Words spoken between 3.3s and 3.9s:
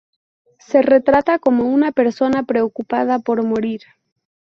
morir.